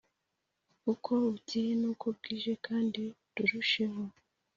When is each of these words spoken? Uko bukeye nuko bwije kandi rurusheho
Uko 0.91 1.09
bukeye 1.31 1.71
nuko 1.81 2.05
bwije 2.17 2.53
kandi 2.65 3.01
rurusheho 3.35 4.01